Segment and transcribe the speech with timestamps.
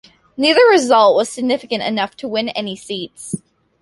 [0.35, 3.39] Neither result was significant enough to win any seats.